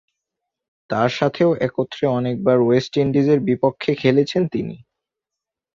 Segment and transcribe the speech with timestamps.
[0.89, 4.75] তার সাথেও একত্রে অনেকবার ওয়েস্ট ইন্ডিজের পক্ষে খেলেছেন তিনি।